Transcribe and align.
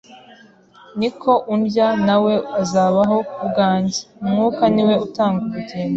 ni 0.99 1.09
ko 1.21 1.31
undya 1.53 1.87
na 2.05 2.15
we 2.23 2.33
azabaho 2.61 3.17
ku 3.33 3.41
bwanjye[…] 3.49 3.97
Umwuka 4.23 4.63
ni 4.73 4.83
we 4.87 4.93
utanga 5.05 5.39
ubugingo, 5.47 5.71